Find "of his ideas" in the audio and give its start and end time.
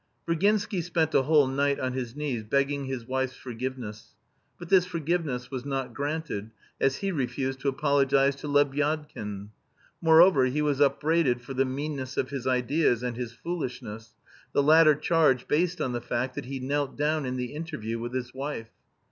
12.17-13.03